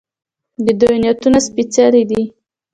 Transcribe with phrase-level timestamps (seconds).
[0.65, 2.23] د دوی نیتونه سپیڅلي دي.